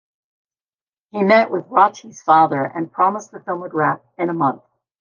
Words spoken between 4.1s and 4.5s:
in a